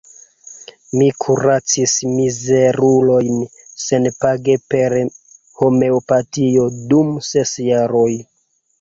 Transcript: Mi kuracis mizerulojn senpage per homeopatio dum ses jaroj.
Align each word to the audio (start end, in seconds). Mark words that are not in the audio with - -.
Mi 1.01 1.09
kuracis 1.25 1.93
mizerulojn 2.13 3.37
senpage 3.85 4.59
per 4.75 4.99
homeopatio 5.63 6.69
dum 6.91 7.17
ses 7.33 7.59
jaroj. 7.71 8.13